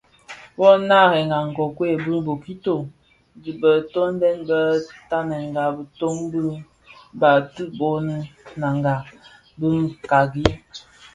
[0.57, 2.75] Bō narèn nkokuei a bokito
[3.41, 4.59] bi dhi tondèn bi
[5.09, 6.41] tanènga bitoň bi
[7.19, 8.17] Bati (boni
[8.61, 8.95] Nanga)
[9.59, 9.69] bi
[10.03, 10.45] Kpagi.